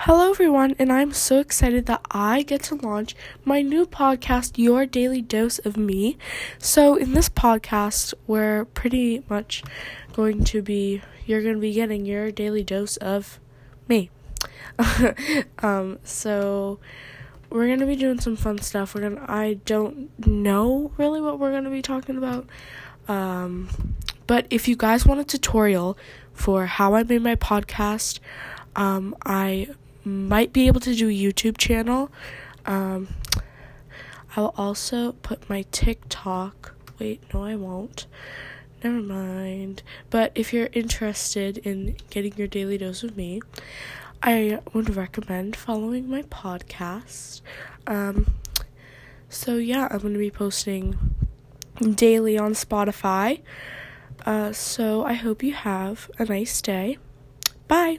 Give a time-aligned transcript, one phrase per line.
[0.00, 4.84] Hello, everyone, and I'm so excited that I get to launch my new podcast, Your
[4.84, 6.18] Daily Dose of Me.
[6.58, 9.64] So, in this podcast, we're pretty much
[10.12, 13.40] going to be, you're going to be getting your daily dose of
[13.88, 14.10] me.
[15.60, 16.78] um, so,
[17.48, 18.94] we're going to be doing some fun stuff.
[18.94, 22.46] We're going to, I don't know really what we're going to be talking about.
[23.08, 25.96] Um, but if you guys want a tutorial
[26.32, 28.20] for how I made my podcast,
[28.76, 29.68] um, I
[30.06, 32.10] might be able to do a YouTube channel.
[32.64, 33.08] Um,
[34.36, 36.74] I'll also put my TikTok.
[36.98, 38.06] Wait, no, I won't.
[38.84, 39.82] Never mind.
[40.10, 43.40] But if you're interested in getting your daily dose of me,
[44.22, 47.40] I would recommend following my podcast.
[47.86, 48.34] Um,
[49.28, 51.14] so, yeah, I'm going to be posting
[51.80, 53.42] daily on Spotify.
[54.24, 56.98] Uh, so, I hope you have a nice day.
[57.66, 57.98] Bye.